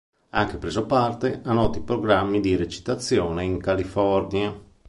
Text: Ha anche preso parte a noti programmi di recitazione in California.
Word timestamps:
Ha 0.31 0.39
anche 0.39 0.57
preso 0.57 0.87
parte 0.87 1.41
a 1.43 1.53
noti 1.53 1.79
programmi 1.81 2.39
di 2.39 2.55
recitazione 2.55 3.43
in 3.43 3.59
California. 3.59 4.51